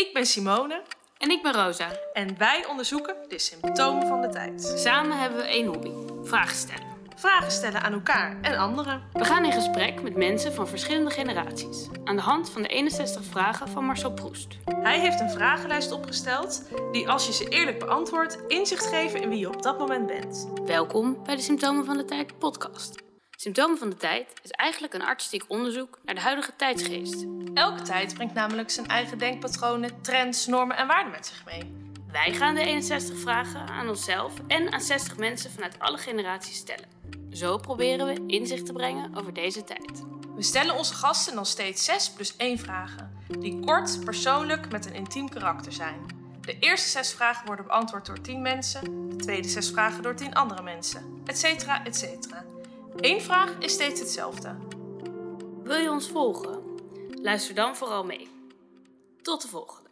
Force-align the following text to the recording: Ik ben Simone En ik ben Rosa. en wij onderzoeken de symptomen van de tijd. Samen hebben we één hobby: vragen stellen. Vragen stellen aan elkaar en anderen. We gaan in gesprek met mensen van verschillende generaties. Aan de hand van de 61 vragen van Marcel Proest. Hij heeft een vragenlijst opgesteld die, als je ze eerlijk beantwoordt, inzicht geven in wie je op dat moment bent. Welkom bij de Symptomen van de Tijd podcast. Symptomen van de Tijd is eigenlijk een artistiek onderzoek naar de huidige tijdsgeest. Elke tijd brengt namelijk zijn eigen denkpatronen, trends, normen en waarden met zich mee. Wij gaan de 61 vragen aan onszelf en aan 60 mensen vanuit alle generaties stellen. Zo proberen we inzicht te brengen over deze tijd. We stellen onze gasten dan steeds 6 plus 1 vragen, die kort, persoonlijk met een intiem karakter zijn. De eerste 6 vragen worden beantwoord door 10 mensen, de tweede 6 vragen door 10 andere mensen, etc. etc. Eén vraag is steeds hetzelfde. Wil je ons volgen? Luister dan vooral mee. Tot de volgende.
Ik 0.00 0.10
ben 0.12 0.26
Simone 0.26 0.82
En 1.18 1.30
ik 1.30 1.42
ben 1.42 1.52
Rosa. 1.52 1.88
en 2.12 2.38
wij 2.38 2.66
onderzoeken 2.66 3.16
de 3.28 3.38
symptomen 3.38 4.06
van 4.06 4.20
de 4.20 4.28
tijd. 4.28 4.74
Samen 4.76 5.18
hebben 5.18 5.38
we 5.38 5.44
één 5.44 5.66
hobby: 5.66 5.90
vragen 6.22 6.56
stellen. 6.56 6.86
Vragen 7.16 7.50
stellen 7.50 7.82
aan 7.82 7.92
elkaar 7.92 8.40
en 8.42 8.56
anderen. 8.56 9.02
We 9.12 9.24
gaan 9.24 9.44
in 9.44 9.52
gesprek 9.52 10.02
met 10.02 10.16
mensen 10.16 10.52
van 10.52 10.68
verschillende 10.68 11.10
generaties. 11.10 11.88
Aan 12.04 12.16
de 12.16 12.22
hand 12.22 12.50
van 12.50 12.62
de 12.62 12.68
61 12.68 13.24
vragen 13.24 13.68
van 13.68 13.84
Marcel 13.84 14.12
Proest. 14.12 14.58
Hij 14.64 15.00
heeft 15.00 15.20
een 15.20 15.30
vragenlijst 15.30 15.92
opgesteld 15.92 16.62
die, 16.92 17.08
als 17.08 17.26
je 17.26 17.32
ze 17.32 17.48
eerlijk 17.48 17.78
beantwoordt, 17.78 18.38
inzicht 18.48 18.86
geven 18.86 19.22
in 19.22 19.28
wie 19.28 19.38
je 19.38 19.48
op 19.48 19.62
dat 19.62 19.78
moment 19.78 20.06
bent. 20.06 20.48
Welkom 20.64 21.24
bij 21.24 21.36
de 21.36 21.42
Symptomen 21.42 21.84
van 21.84 21.96
de 21.96 22.04
Tijd 22.04 22.38
podcast. 22.38 23.09
Symptomen 23.40 23.78
van 23.78 23.90
de 23.90 23.96
Tijd 23.96 24.32
is 24.42 24.50
eigenlijk 24.50 24.94
een 24.94 25.02
artistiek 25.02 25.44
onderzoek 25.48 25.98
naar 26.04 26.14
de 26.14 26.20
huidige 26.20 26.56
tijdsgeest. 26.56 27.26
Elke 27.54 27.82
tijd 27.82 28.14
brengt 28.14 28.34
namelijk 28.34 28.70
zijn 28.70 28.86
eigen 28.86 29.18
denkpatronen, 29.18 30.02
trends, 30.02 30.46
normen 30.46 30.76
en 30.76 30.86
waarden 30.86 31.12
met 31.12 31.26
zich 31.26 31.44
mee. 31.44 31.72
Wij 32.12 32.32
gaan 32.32 32.54
de 32.54 32.60
61 32.60 33.18
vragen 33.18 33.68
aan 33.68 33.88
onszelf 33.88 34.32
en 34.46 34.72
aan 34.72 34.80
60 34.80 35.16
mensen 35.16 35.50
vanuit 35.50 35.78
alle 35.78 35.98
generaties 35.98 36.56
stellen. 36.56 36.88
Zo 37.32 37.56
proberen 37.56 38.06
we 38.06 38.24
inzicht 38.26 38.66
te 38.66 38.72
brengen 38.72 39.16
over 39.16 39.32
deze 39.32 39.64
tijd. 39.64 40.04
We 40.36 40.42
stellen 40.42 40.76
onze 40.76 40.94
gasten 40.94 41.34
dan 41.34 41.46
steeds 41.46 41.84
6 41.84 42.10
plus 42.10 42.36
1 42.36 42.58
vragen, 42.58 43.24
die 43.38 43.60
kort, 43.60 44.04
persoonlijk 44.04 44.70
met 44.70 44.86
een 44.86 44.94
intiem 44.94 45.28
karakter 45.28 45.72
zijn. 45.72 46.06
De 46.40 46.58
eerste 46.58 46.88
6 46.88 47.12
vragen 47.12 47.46
worden 47.46 47.66
beantwoord 47.66 48.06
door 48.06 48.20
10 48.20 48.42
mensen, 48.42 49.08
de 49.08 49.16
tweede 49.16 49.48
6 49.48 49.70
vragen 49.70 50.02
door 50.02 50.14
10 50.14 50.34
andere 50.34 50.62
mensen, 50.62 51.22
etc. 51.24 51.44
etc. 51.84 52.04
Eén 53.00 53.20
vraag 53.20 53.58
is 53.58 53.72
steeds 53.72 54.00
hetzelfde. 54.00 54.56
Wil 55.62 55.76
je 55.76 55.90
ons 55.90 56.08
volgen? 56.08 56.62
Luister 57.22 57.54
dan 57.54 57.76
vooral 57.76 58.04
mee. 58.04 58.28
Tot 59.22 59.42
de 59.42 59.48
volgende. 59.48 59.89